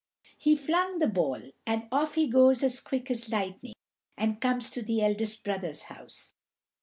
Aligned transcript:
He 0.35 0.55
flung 0.55 0.97
the 0.97 1.05
ball, 1.05 1.39
and 1.63 1.87
off 1.91 2.15
he 2.15 2.25
goes 2.27 2.63
as 2.63 2.79
quick 2.79 3.11
as 3.11 3.29
lightning, 3.29 3.75
and 4.17 4.41
comes 4.41 4.71
to 4.71 4.81
the 4.81 4.99
eldest 5.03 5.43
brother's 5.43 5.83
house. 5.83 6.33